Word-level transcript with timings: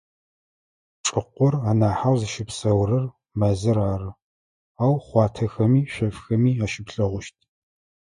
Чӏыкъор 1.05 1.53
анахьэу 1.69 2.15
зыщыпсэурэр 2.19 3.05
мэзыр 3.39 3.77
ары, 3.93 4.11
ау 4.83 4.95
хъуатэхэми, 5.05 5.81
шъофхэми 5.93 6.59
ащыплъэгъущт. 6.65 7.37